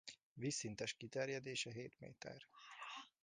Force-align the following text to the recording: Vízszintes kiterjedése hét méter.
Vízszintes 0.33 0.93
kiterjedése 0.93 1.71
hét 1.71 1.99
méter. 1.99 2.45